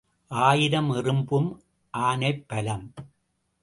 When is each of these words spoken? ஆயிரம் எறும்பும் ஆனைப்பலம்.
ஆயிரம் 0.27 0.91
எறும்பும் 0.91 1.61
ஆனைப்பலம். 1.97 2.85